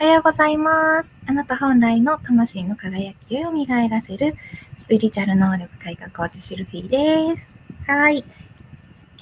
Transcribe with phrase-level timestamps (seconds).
[0.00, 1.14] おはようございます。
[1.24, 4.34] あなた本来の魂の輝きを蘇らせる
[4.76, 7.56] スピリチュアル能力改革コーチシルフィーです。
[7.86, 8.24] はい。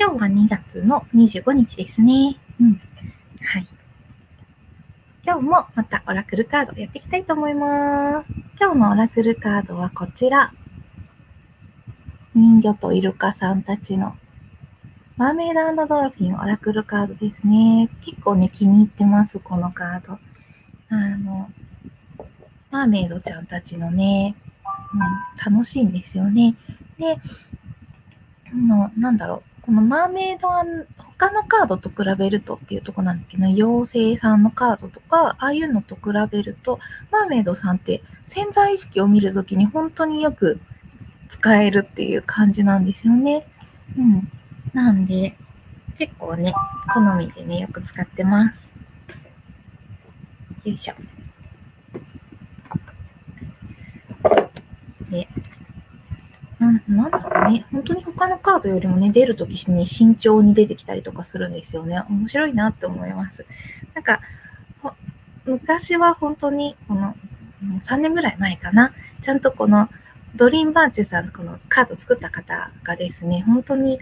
[0.01, 2.39] 今日は2月の25日ですね。
[2.59, 2.81] うん。
[3.43, 3.69] はい。
[5.25, 8.27] 今日もまたオラクルカードやっていきたいと思います。
[8.59, 10.55] 今日のオラクルカードはこちら。
[12.35, 14.17] 人魚とイルカさんたちの
[15.19, 17.91] マーメイドドルフィンオラクルカードですね。
[18.01, 20.19] 結構ね、気に入ってます、このカード。
[20.95, 21.51] あの、
[22.71, 24.35] マーメイドちゃんたちのね、
[24.95, 26.55] うん、楽しいんですよね。
[26.99, 27.17] で、
[28.53, 30.65] あの、なんだろう、このマーメイドは
[30.99, 36.79] 他のカードと比べるとっていうとこなんですけど、妖精さんのカードとか、ああいうのと比べると、
[37.11, 40.61] マーメイドさんって潜在意識を見るときに本当によく
[41.31, 43.47] 使えるっていう感じなんですよね。
[43.97, 44.31] うん。
[44.75, 45.39] なんで、
[45.97, 46.53] 結構ね、
[46.93, 48.72] 好みでね、よく使ってます。
[50.65, 50.95] よいしょ。
[55.11, 55.29] で、
[56.59, 57.67] なんなんだろうね。
[57.73, 62.03] 本当に他のカードよりもね、出るときに慎重に出てきたりとかするんですよね。
[62.09, 63.45] 面白いなって思います。
[63.95, 64.21] なんか、
[65.45, 67.17] 昔は本当に、この、
[67.81, 68.93] 3年ぐらい前かな。
[69.21, 69.89] ちゃんとこの、
[70.37, 73.99] ドリーンバーチェさん、このカード作った方がですね、本当に、えっ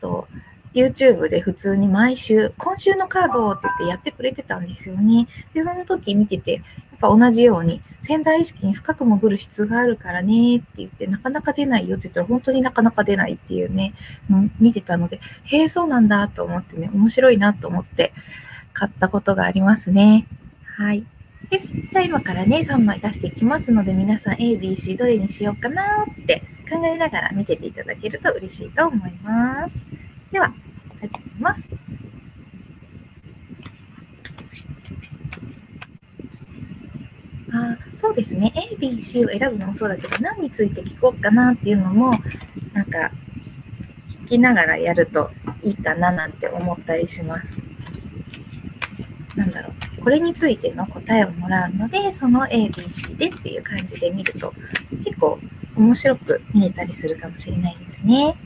[0.00, 0.28] と
[0.74, 5.28] YouTube で普通に毎週、今週のカードって言ってやってくれてたんですよね。
[5.54, 6.62] で、その時見てて、やっ
[6.98, 13.94] ぱ同じように潜在意識に深く潜る質があるからねって言って、なかなか出ないよって言ったら本当になかなか出ないっていうね、
[14.60, 18.12] 見てたので、へえ、そうなんだと思ってね、面白いなと思って
[18.72, 20.26] 買ったことがありますね。
[20.78, 21.04] はい。
[21.50, 29.82] よし、じゃあ今からね、3枚出していきますので、皆さん A、B、C どれにしようかなって考えながら見てていただけると嬉しいと思います。
[30.30, 30.54] では、
[31.02, 31.68] 始めます。
[37.52, 38.52] あそうですね。
[38.54, 42.12] A、B、C を選ぶのもそうだけど、何について聞こうかなっていうのも、
[42.72, 43.10] なんか、
[44.08, 45.30] 聞きながらやると
[45.64, 47.60] いいかななんて思ったりします。
[49.34, 50.02] なんだろう。
[50.02, 54.54] これについての答えをもらうので、その A、B、C でっていう感じで見ると、
[55.04, 55.40] 結構
[55.74, 58.36] 面白く見れたりするかもしれないですね。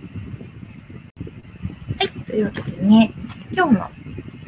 [2.37, 3.15] というわけでね、
[3.51, 3.91] 今日の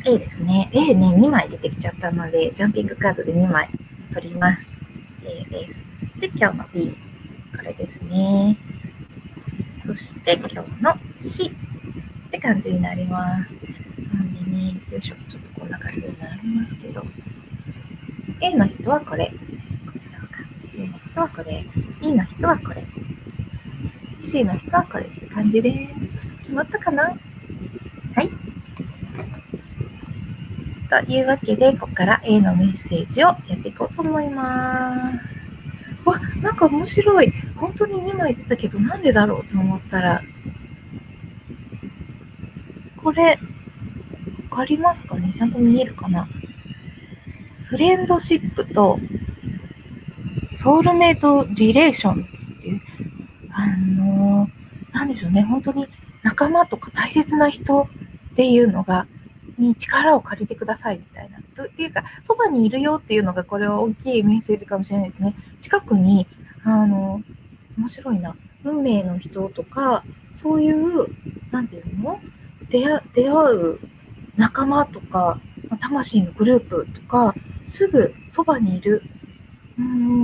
[0.04, 0.68] A ですね。
[0.74, 3.70] A ね、2枚出てきちゃったので、ジャンピングカードで2枚
[4.12, 4.68] 取ります。
[5.24, 5.82] A です。
[6.20, 6.94] で、今日の B、
[7.56, 8.58] これですね。
[9.82, 13.54] そして今日の C って感じになります。
[14.12, 17.02] なんでね、よいしょ、ちょっとこんな感じになりますけど、
[18.42, 19.32] A の人はこれ、
[19.90, 20.44] こちらか。
[20.76, 21.64] A の人はこれ、
[22.02, 22.84] B の人はこれ、
[24.22, 26.26] C の人はこれって感じです。
[26.40, 27.18] 決まったかな？
[28.18, 28.30] はい。
[30.88, 36.08] というわけで、ここから A のメッセージをやっていこうと思います。
[36.08, 37.32] わ、なんか面白い。
[37.54, 40.20] 本当に2枚出たけど、なんでだろうと思ったら、
[42.96, 43.38] これ、
[44.50, 45.32] わかりますかね？
[45.36, 46.28] ちゃんと見えるかな？
[47.68, 48.98] フレンドシップと
[50.50, 52.80] ソウルメイトリレーションズっていう、
[53.52, 55.42] あのー、なんでしょうね。
[55.42, 55.86] 本当に
[56.24, 57.88] 仲間とか大切な人
[58.38, 59.08] っていうのが、
[59.58, 61.38] に力を借りてくださいみたいな。
[61.38, 65.34] っていうか、そばにいるよっていうのが、これは大きいメッセージかもしれないですね。
[65.60, 66.28] 近くに、
[66.62, 67.20] あの、
[67.76, 68.36] 面白いな。
[68.62, 70.04] 運命の人とか、
[70.34, 71.08] そういう、
[71.50, 72.20] なんていうの？
[72.70, 73.80] 出会出会う
[74.36, 75.40] 仲間とか、
[75.80, 77.34] 魂のグループとか、
[77.66, 79.02] すぐそばにいる。
[79.76, 80.14] うんうんうんう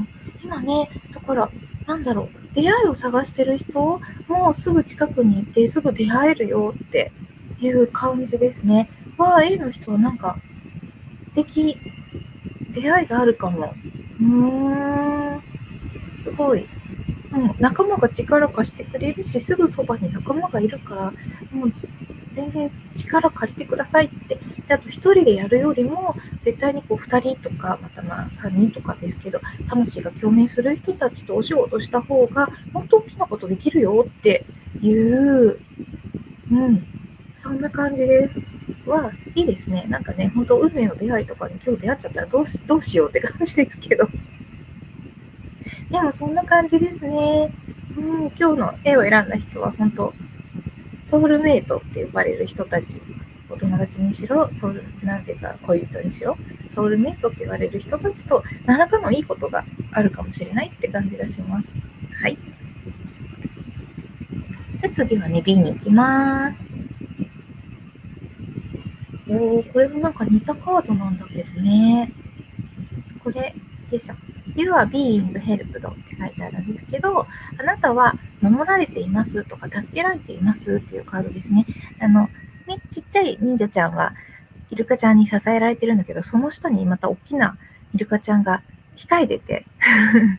[0.00, 0.08] ん。
[0.42, 1.48] 今ね、だから、
[1.86, 2.28] なんだろう。
[2.52, 7.12] 出会いを探してる人もすぐ近くにいて、すぐ出会えるよって
[7.66, 8.90] いう感じですね。
[9.16, 10.36] わあ、A の人はなんか
[11.22, 11.76] 素敵、
[12.70, 13.74] 出会いがあるかも。
[14.20, 15.42] うーん、
[16.22, 16.66] すごい。
[17.32, 21.12] うん、仲間が力貸してくれるし、すぐそばに仲間がいるから、
[21.50, 21.72] もう
[22.30, 24.38] 全然力借りてくださいって。
[24.68, 34.46] であと一人でやるよりも、絶対にこう二人とか、またまあ三人とかですけど、魂が共鳴する人たちとお仕事した方が、本当大きなことできるよって
[34.80, 35.58] いう、
[36.50, 36.86] うん、
[37.44, 38.30] そんな感じで。
[38.86, 39.86] は、いいですね。
[39.88, 44.08] なんかね、本当運命の出会いとかに今日出会っちゃったらどうしどうしようって感じですけど。
[45.90, 47.52] でもそんな感じですね。
[47.96, 50.12] うん、今日の絵を選んだ人は本当、
[51.04, 53.00] ソウルメイトって呼ばれる人たち、
[53.50, 56.36] お友達にしろ、ソウル、なんていうか恋人にしろ、
[56.70, 61.68] ソウルメイトって言われる人たちと何らかのいいことがあるかもしれないって感じがします。
[62.22, 62.38] はい。
[64.78, 66.73] じゃあ次はね、B に行きます。
[69.34, 72.12] おー、これもなんか似たカードなんだけどね。
[73.22, 73.54] これ
[73.90, 74.14] でしょ。
[74.54, 75.80] You are being helped って
[76.16, 77.26] 書いてあるんですけど、あ
[77.64, 81.66] なたは守られていますとか助けられていますっていうカードですね。
[82.00, 82.28] あの、
[82.68, 84.14] ね、ちっちゃい忍者ちゃんは
[84.70, 87.56] イルカちゃんに支えられてるんだけど、その下にまた大きな
[87.94, 88.62] イルカちゃんが
[88.96, 89.66] 控えてて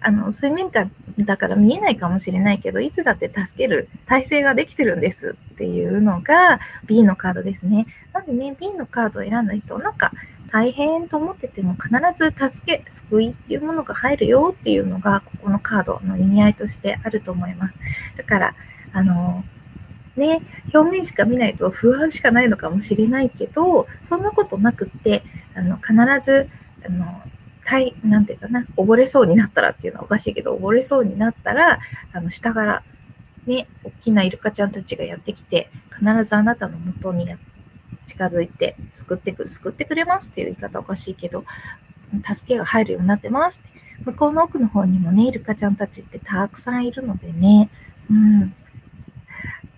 [0.00, 0.88] あの、水面下
[1.18, 7.86] だから見えないかもしれないけど、いつだって助ける体制ができてるんですっていうのが B のカードですね。
[8.12, 10.12] なんでね、B のカードを選んだ人、なんか
[10.52, 17.78] 大変と思ってても必ず助け、救いっていうものが入るよっていうのが、ここのカードの意味合いとしてあると思います。
[18.16, 18.54] だから、
[18.92, 19.44] あの、
[20.16, 20.42] ね、
[20.74, 25.22] 表面しか見ないと不安しかないのかもしれないけど、そんなことなくって、
[25.54, 26.48] あの必ず、
[26.86, 27.22] あの、
[27.64, 31.80] たい、なんていうかな、溺れそうになったらっていうのはおかしいけど、溺れそうになったら、
[32.12, 32.82] あの、下から、
[33.46, 37.26] ね、大きなイルカちゃんたちがやってきて、必ずあなたの元に
[38.06, 41.44] 近づいて、救ってく、救ってくれますっていう言い方おかしいけど、
[42.32, 43.72] 助けが入るようになってますって。
[44.04, 47.70] 向こうの奥の方にもね、イルカちゃんたちってたくさんいるのでね、
[48.10, 48.54] うん。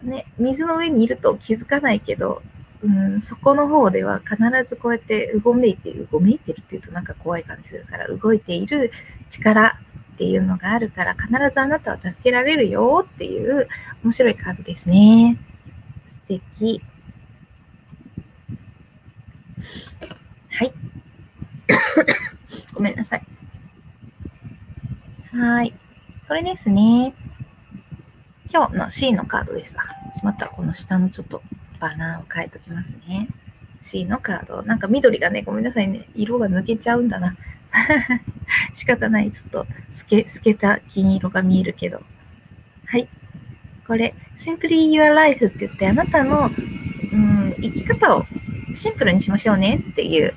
[0.03, 2.43] ね、水の上にいると気づかないけど、
[2.85, 4.37] うん、そこの方では必
[4.69, 8.93] ずこうやってうごめいてる、うごめいてるっていうとなんか怖い感じするから、動いている
[9.31, 9.79] 力
[10.15, 13.69] っていうのがあるから、必ずあなたは助けられるよっていう
[14.05, 15.39] 面白いカードですね。
[16.29, 16.83] 素敵。
[20.51, 20.73] はい。
[22.75, 23.27] ごめんなさい。
[25.33, 25.75] はい。
[26.29, 27.15] これですね。
[28.53, 29.75] 今日の C のカードです。
[29.79, 30.49] あ、しまった。
[30.49, 31.43] この下のちょっと
[31.85, 33.29] バナーを書いときますね。
[33.83, 34.63] C のカード。
[34.63, 36.09] なんか緑がね、ごめんなさいね。
[36.15, 37.37] 色が抜けちゃうんだな。
[38.73, 39.31] 仕方ない。
[39.31, 42.01] ちょっと透け、透けた金色が見えるけど。
[42.87, 43.07] はい。
[43.87, 46.51] これ、Simply Your Life って言って、あなたの、
[47.13, 48.25] うん、生き方を
[48.75, 50.33] シンプルにしましょうねっていう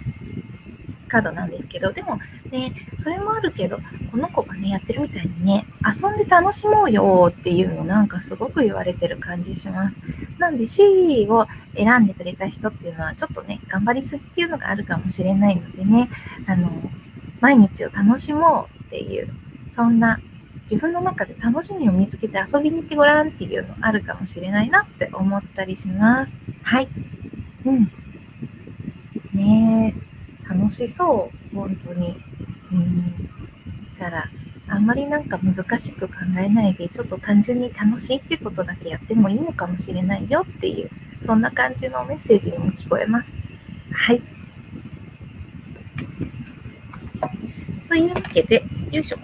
[1.07, 2.19] カードなんですけど、でも
[2.51, 3.79] ね、それもあるけど、
[4.11, 9.95] この子がね、やってるみたいにね、遊んで楽しもうよっていうのなんかすごく言われてる感じします。
[10.39, 16.09] なんで C を選んでくれた人っていうのはちょっとね、頑張りすぎっていうのがあるかもしれないのでね、
[16.47, 16.69] あの、
[17.39, 19.29] 毎日を楽しもうっていう、
[19.75, 20.19] そんな
[20.69, 26.37] 自分の中で楽しみを見つけて遊びに行ってごらんっていうのあるかもしれないなって思ったりします。
[26.61, 26.89] はい。
[27.65, 27.91] うん。
[29.33, 30.06] ねえ
[30.57, 32.15] 楽しそう、本当に。
[32.71, 33.29] うん。
[33.99, 34.29] だから、
[34.69, 40.89] あんまりなんか難しく考えないで、ちょっと単純に楽しいってことだけやってもいいのかもしれないよっていう、
[41.25, 43.37] そんな感じのメッセージにも聞こえます。
[43.91, 44.21] はい。
[47.87, 49.17] というわけで、よいしょ。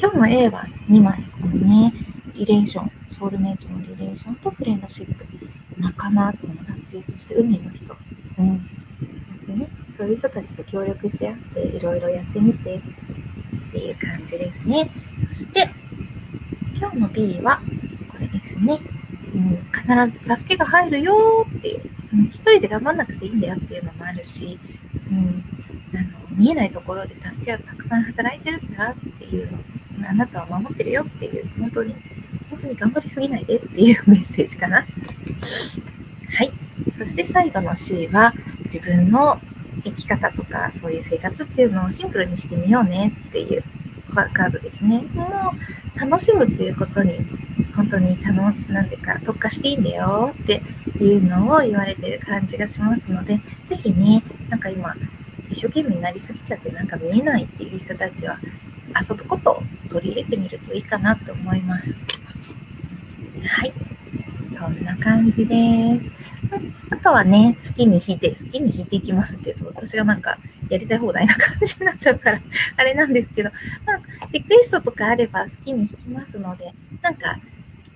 [0.00, 1.92] 今日の A は2枚、このね、
[2.34, 5.26] リレーション、ソウルメイトのリレーションとフレンドシップ、
[5.76, 7.94] 仲間、友達、そして海の人。
[8.38, 8.69] うん。
[10.00, 14.90] そういう人たちと協力し合って、いろいろやってみてっていう感じですね。
[15.28, 15.68] そして、
[16.74, 17.60] 今日の B は、
[18.10, 18.80] これですね。
[19.34, 21.82] うん、必ず助けが入るよっていう、
[22.14, 24.58] うん、一人で頑張んなくていいんだよっていうのもあるし、
[25.10, 25.44] うん、
[25.94, 29.58] あの見えないところで助けがたくさん働いてるからっていうの、
[30.08, 31.94] あなたは守ってるよっていう、本当に、
[32.48, 34.78] 本当に頑張りすぎないでっていうメッセージかな。
[34.78, 34.84] は
[36.44, 36.50] い。
[36.96, 38.32] そして最後の C は、
[38.64, 39.38] 自分の
[39.84, 43.64] 生き方とかそういう生活っていうのをシンプルにしてみようねっていう
[44.10, 45.02] カードですね。
[45.14, 45.52] も
[45.96, 47.20] う楽しむっていうことに
[47.74, 50.62] 本当にたの、なんていうか特化していいんだよって
[51.00, 54.94] いうのを言われてる感じがしますので、ぜひね、なんか今
[55.50, 58.38] 一生懸命になりすぎちゃってなんか見えないっていう人たちは
[59.08, 62.04] 遊ぶことを取り入れてみるといいかなと思います。
[63.46, 63.72] はい。
[64.52, 66.10] そんな感じです。
[66.90, 72.40] あとはね、好きに弾いて、好きに弾いていきますって言うと、私がなんかやりたい放題な感じになっちゃうから、
[72.76, 73.50] あれなんですけど、
[73.86, 74.00] まあ、
[74.32, 77.38] リクエストとかあれば好きに弾きますので、なんか、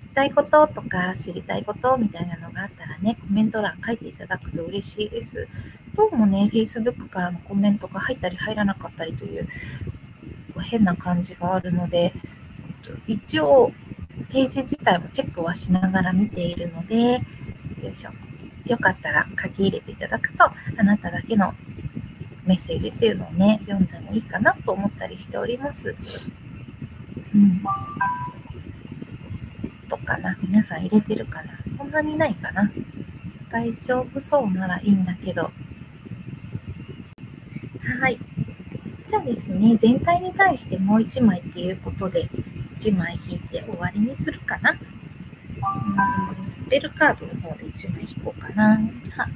[0.01, 5.47] 聞きたいこととか知りたいことみたいなのがあったらね、コメント欄書いていただくと嬉しいです。
[5.95, 9.47] どうもね、Facebook からのコメントが入ったり入らなかったりという
[10.61, 12.13] 変な感じがあるので、
[13.07, 13.71] 一応、
[14.31, 17.21] ページ自体もチェックはしながら見ているので、
[17.81, 18.11] よいしょ。
[18.65, 21.53] よかったら書き入れていただくと、あなただけの
[22.45, 25.95] メッセージっていうのをね、読んでもいいかなと思ったりしております。
[27.33, 27.63] うん。
[29.87, 32.71] とかな皆さん入れてるかなそんなにないかな
[33.51, 35.51] 大丈夫そうならいいんだけど。
[38.01, 38.19] はい。
[39.07, 42.27] じゃあですね、全体に対してもう1枚っていうことで、
[42.77, 44.71] 1枚引いて終わりにするかな。
[44.71, 48.79] うんスペルカードの方で1枚引こうかな。
[49.03, 49.27] じゃあ、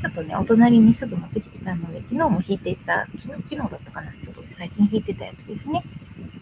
[0.00, 5.84] ちょっとね、お隣にすぐ持ってきてたので、昨日も弾いていた、昨日、昨日だったかなちょっと、ね、最近弾いてたやつですね。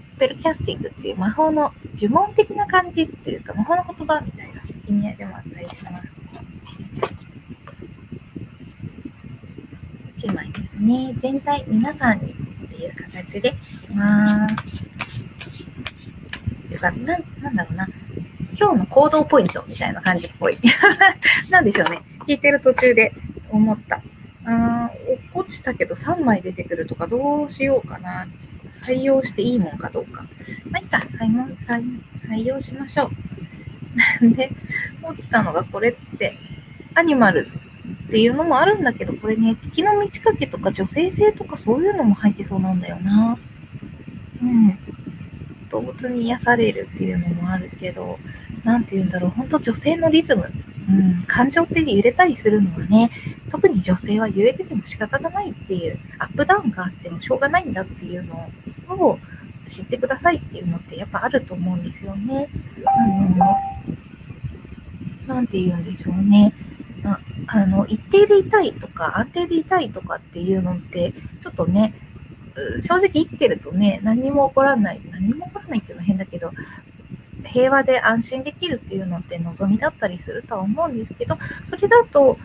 [0.09, 6.09] スペルキャスティングっていう魔法の呪文的な感じっていうか、魔法の言葉みたいな意味合いでもあったりします。
[10.25, 11.15] 1枚ですね。
[11.17, 14.85] 全体、皆さんにっていう形でいきます。
[14.85, 14.89] っ
[16.69, 17.89] ていうか、ななんだろうな。
[18.59, 20.57] 今日の行動ポイントみたいな感じっぽい。
[21.51, 22.03] なんでしょうね。
[22.19, 23.13] 弾いてる途中で
[23.51, 24.03] 思った。
[24.45, 24.91] あ
[25.35, 28.27] 落ちたけど3枚出てくるとかどうしようかな。
[28.71, 30.27] 採用していいもんかどうか。
[30.71, 31.47] まあいいか、採用
[32.17, 33.11] 採用しましょう。
[34.23, 34.51] なんで、
[35.03, 36.37] 落ちたのがこれって、
[36.95, 43.39] アニマルズっていうのもあるんだけど、これね、月の満ち欠けとか女性性とかそういうのも入ってそうなんだよな。
[44.43, 44.79] うん。
[45.71, 48.19] 動物に癒されるっていうのもあるけど、
[48.65, 50.51] なんて言うんだろう、本当女性のリズム、
[50.89, 53.11] うん、感情って揺れたりするのはね、
[53.51, 58.51] 特に女性は揺れてても仕方がないっていう、アップダウンがあってもしょうがないんだっていうの
[58.89, 59.19] を
[59.69, 62.49] 知ってくださいっていうのってやっぱあると思うんですよね。
[62.87, 62.91] あ
[65.27, 66.55] の、なて言うんでしょうね。
[67.47, 71.95] あの、一定でいたいとか、安定でいたいとかっていうのって、ちょっとね、
[72.81, 76.53] 正直生きてるとね、何も起こらない、何も起こらないっていうのは変だけど、
[77.45, 82.39] 平和で安心できるっていうのって望みだったりするとは思うんですけど、それだと、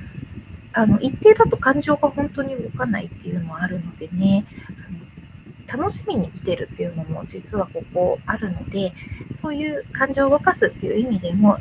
[0.73, 4.45] あの、一定だと感情が本当に動かないっていうのはあるのでね、
[5.67, 8.93] 楽しみに来てるっていうのも実はここあるので、
[9.35, 11.57] そういう感情を動かすっていう意味でも、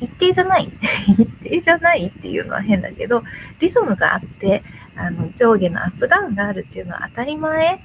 [0.00, 0.72] 一定じゃない、
[1.18, 3.22] 一定じゃないっていうのは変だけど、
[3.60, 4.62] リズムがあって、
[4.96, 7.80] あの上下のアップダウンがあるっていうのは当たり前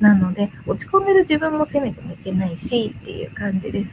[0.00, 3.90] なので、落ち込んでる自分も責めてもいけないしっていう感じです。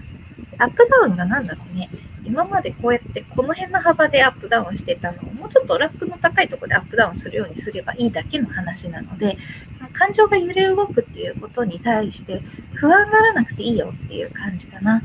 [0.57, 1.89] アップダウンが何だろうね。
[2.25, 9.37] 今までこうやってこの辺の幅でアップダウンしてたのをもうちょっとラップの高いとこでアップダウンするようにすればいいだけの話なので、
[9.71, 12.41] その感情が揺れ動くっていうことに対して
[12.75, 15.01] 不安がらなくていいよっていう感じかな。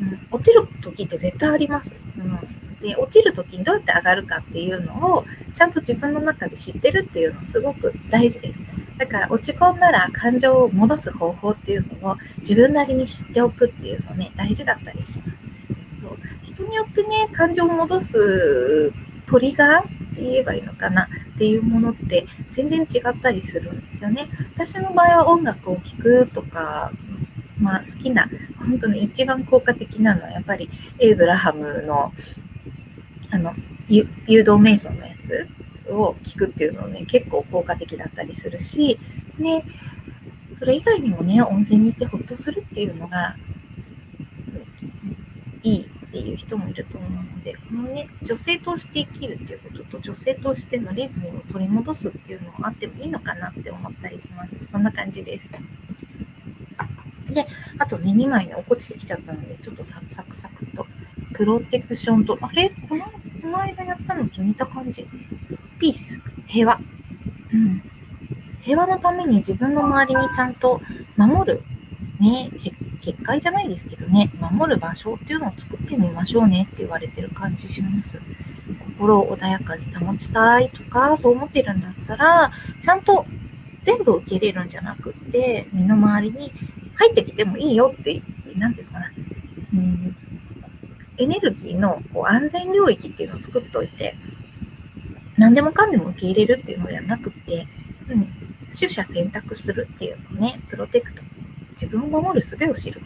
[0.00, 1.96] うん、落ちる時って絶対あります？
[2.18, 2.51] うん
[2.82, 5.24] で落ちる時にどうやって上がるかっていうのを
[5.54, 8.58] ちゃんと自分の中で知ってるっていうのすごく大事です。
[8.98, 15.30] だから落ち込んだら感情を戻す方法っていうのを自分なりに知っておくっていうのね大事だったりします。
[16.42, 18.92] 人によってね感情を戻す
[19.26, 19.82] トリガーっ
[20.14, 24.28] て言えばいいのかなっていうものって全然違ったりするんですよね。
[24.54, 26.92] 私の場合は音楽を聴くとか
[27.58, 32.12] まあ好きな、本当に一番効果的なのはやっぱりエイブラハムの
[33.32, 33.54] あの、
[33.88, 35.48] 誘導瞑想のやつ
[35.88, 38.98] を聞くっていうのね、結構効果的だったりするし、
[39.38, 39.64] ね、
[40.58, 43.36] それ以外にもね、温泉に行ってほっとするっていうのが
[45.62, 54.60] いいっていう人もいると思うので、このね、女性として生きるっていうことと、女性としてのリズムを取り戻すっていうのはあってもいいのかなって思ったりします。
[54.70, 55.48] そんな感じです。
[57.32, 57.46] で、
[57.78, 60.86] あとね、2枚ね、落っこちてきちゃったので、ちょっとサクサクサクと、
[61.34, 62.70] プロテクションと、あれ？
[62.88, 65.06] この、この間やったのと似た感じ。
[65.78, 66.80] ピース、平和。
[67.52, 67.82] うん。
[68.62, 70.80] 平和のために自分の周りにちゃんと
[71.16, 71.62] 守る、
[72.20, 72.50] ね、
[73.00, 78.20] 結界じゃないですけどね、守る場所っていうのを作ってみましょうねって言われてる感じします。
[78.96, 83.26] 心を穏やかに保ちたいとか、そう思ってるんだったら、ちゃんと
[83.82, 86.52] 全部受け入れるんじゃなくって、身の回りに
[86.94, 88.22] 入ってきてもいいよって、
[88.56, 89.10] なんていうのかな。
[89.74, 90.01] うん、
[91.18, 94.16] エネルギーのこう安全領域っていうのを作っておいて、
[95.36, 97.66] 何でもかんでも受け入れるっていうのではなくて、
[98.08, 98.28] うん、
[98.76, 101.22] 取捨選択するっていうのね、プロテクト、
[101.72, 103.00] 自分を守る術を知る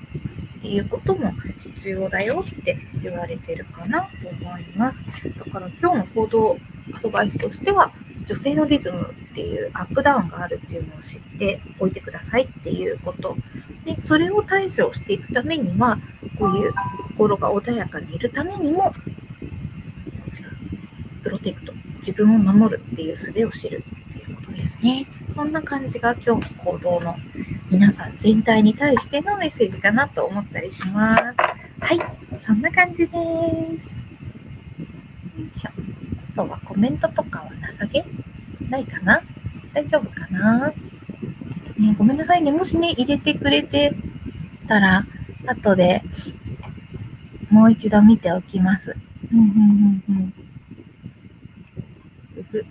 [0.59, 5.05] っていうことも必要だよって言われてるかなと思います。
[5.05, 6.59] だから今日の行動
[6.95, 7.93] アドバイスとしては、
[8.27, 13.37] 女性のリズムっていうアップダウンがあるっていうのを知っておいてくださいっていうこと
[13.85, 15.99] でそれを対処していくためには
[16.39, 16.75] こういう
[17.17, 18.93] 心が穏やかにいるためにも
[21.23, 25.07] プロテクト自分を守るっていう術を知るっていうことですね。
[25.35, 27.17] そんな感じが今日の行動の
[27.71, 31.23] 皆さん全体に対してのメッセージかなと思ったりします。
[31.81, 31.99] はい
[32.41, 33.15] そんな感じです。
[33.15, 33.21] よ
[35.49, 35.71] いしょ。
[36.33, 38.05] あとはコメントとかはなさげ
[38.69, 39.23] ないかな。
[39.73, 40.73] 大丈夫かな。
[41.79, 42.53] ね、ごめんなさいね。
[42.53, 43.95] もしね、入れてくれて
[44.67, 45.07] たら、
[45.47, 46.03] 後で
[47.51, 48.97] もう一度見ておきます。
[49.33, 50.35] うんうんうんうん。
[52.39, 52.65] うふ。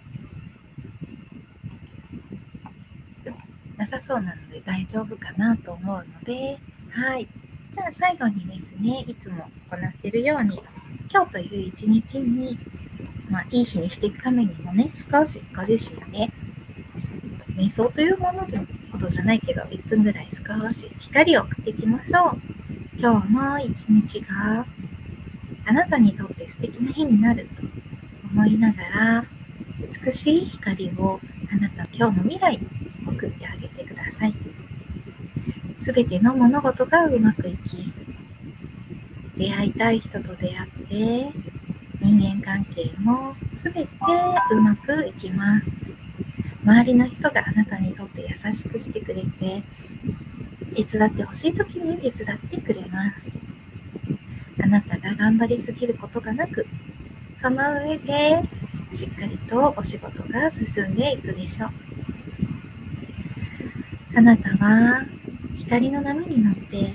[3.78, 6.58] なさそうなので大丈夫かなと思うので、
[6.92, 7.28] はい。
[7.74, 10.62] じゃあ最後にですね、いつも行っているように、
[11.12, 12.58] 今日という一日に
[13.30, 16.30] まあ、いい日にしていくためにもね、少しご自身で、
[17.58, 18.58] 瞑想というもので
[18.92, 22.55] ほどじゃないけど、1分ぐらい少し光を送っていきましょう。
[22.98, 24.66] 今日の一日が
[25.66, 27.64] あなたにとって素敵な日になると
[28.32, 29.26] 思いながら、
[30.06, 31.20] 美しい光を
[31.52, 32.68] あなた今日の未来に
[33.06, 34.34] 送ってあげてください。
[35.76, 37.94] すべての物事がうまくいき、
[39.36, 41.30] 出会いたい人と出会って、
[42.02, 43.90] 人間関係もすべて
[44.52, 45.70] うまくいきます。
[46.64, 49.64] 周りの人があなたにとって優しくしてくれて、
[50.76, 53.32] 手伝ってほしい時に手伝ってくれます。
[54.62, 56.68] あなたが頑張りすぎることがなく、
[57.36, 58.42] その上で
[58.92, 61.70] しっかりとお仕事が進んでいくでしょう。
[64.18, 65.06] あなたは
[65.56, 66.94] 光の波に乗って、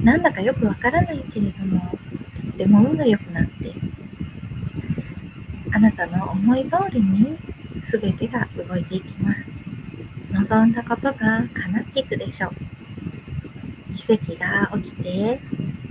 [0.00, 1.98] なんだかよくわからないけれども、
[2.34, 3.72] とっても運が良くなって、
[5.72, 7.36] あなたの思い通りに
[7.82, 9.37] 全てが動いていきます。
[10.38, 11.16] 望んだことが
[11.52, 12.52] 叶っていくでしょう。
[13.92, 15.40] 奇跡が起きて、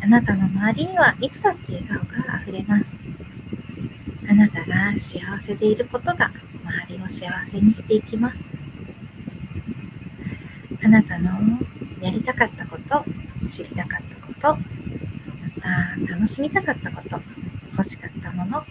[0.01, 3.01] あなたの周りにはいつだって笑顔が溢れます。
[4.29, 6.31] あなたが幸せでいることが
[6.87, 8.49] 周りを幸せにしていきます。
[10.81, 11.29] あなたの
[12.01, 13.03] やりたかったこと、
[13.45, 14.61] 知りたかったこと、ま
[15.61, 17.21] た楽しみたかったこと、
[17.71, 18.63] 欲しかったもの、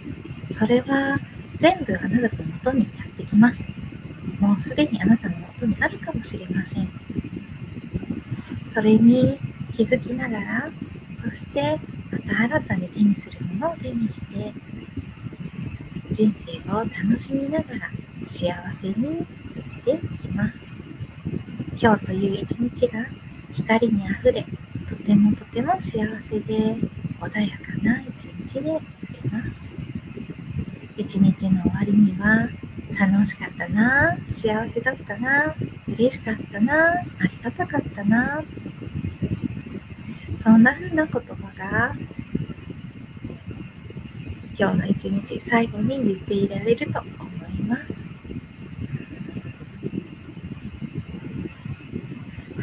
[0.59, 1.21] それは
[1.59, 3.67] 全部あなたのもとにやってきます。
[4.41, 6.91] もうすでにあなたのもとにあるかもしれません。
[8.69, 9.39] それに
[9.73, 10.71] 気づきながら、
[11.15, 14.53] そしてまた新たに手にするものを手にして、
[16.11, 17.91] 人生を楽しみながら
[18.23, 20.75] 幸せに生きていきます。
[21.81, 23.07] 今日という一日が
[23.51, 24.45] 光にあふれ、
[24.87, 26.77] とてもとても幸せで
[27.19, 28.79] 穏やかな一日であ
[29.25, 29.75] ります。
[30.99, 32.47] 一日の終わりには
[32.99, 35.55] 楽しかったな、幸せだったな、
[35.87, 38.43] 嬉しかったな、ありがたかったな、
[40.39, 41.23] そんな風な言葉
[41.57, 41.95] が
[44.59, 47.09] 今日の一日最後に言っていられると思
[47.49, 48.09] います。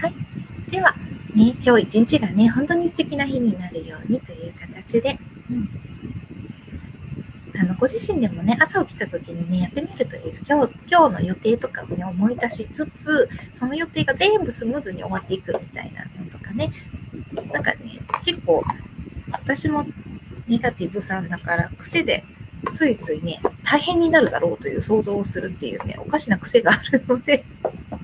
[0.01, 0.13] はい。
[0.71, 0.95] では、
[1.35, 5.19] ね、今日一日がね、本当に素敵な日になるようにという形で、
[5.51, 5.92] うん。
[7.63, 10.43] あのご自身でもね、朝起きた時にね、やってみるといいです。
[10.45, 16.73] 今日、今日の予定とかをね、思い出しつつ、その予定が全部スムーズに終わっていくみたいなのとかね、
[17.53, 18.61] なんかね、結構、
[19.31, 19.85] 私も
[20.45, 22.25] ネガティブさんだから癖で、
[22.73, 27.45] ついついね、大変になるだろうという想像をするっていうね、おかしな癖があるので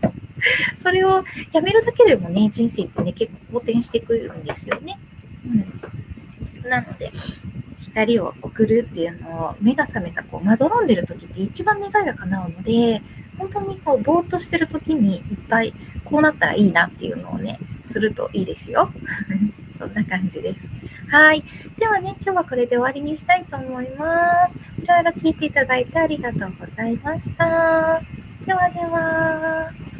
[0.78, 4.98] それをやめるだけでもね、人生ってね、結構好転していくんですよね。
[6.64, 6.70] うん。
[6.70, 7.12] なので、
[7.90, 13.02] 光を送るっていうのを目が覚めたこうまどろんでる時って一番願いが叶うので
[13.38, 15.74] 本当にこうぼーっとしてる時にいっぱい
[16.04, 18.92] こうなったらいいなっていうのをねするといいですよ。
[19.78, 20.68] そんな感じです。
[21.10, 21.44] はい。
[21.78, 24.58] ではね今日はこれで終わりにしたいと思います。
[24.84, 28.02] いろいろ聞いていただいてありがとうございました。
[28.46, 29.99] ではでは。